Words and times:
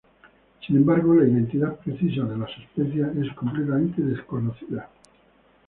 Sin 0.65 0.77
embargo, 0.77 1.13
la 1.13 1.27
identidad 1.27 1.75
precisa 1.77 2.23
de 2.23 2.35
las 2.35 2.49
especias 2.57 3.15
es 3.17 3.31
completamente 3.35 4.01
desconocida. 4.01 4.89